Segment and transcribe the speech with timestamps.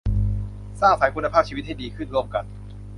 [0.81, 2.45] สร้างสรรค์คุณภาพชีวิตให้ดีขึ้นร่วมกัน